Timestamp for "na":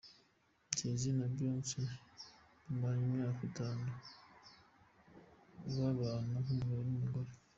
1.19-1.27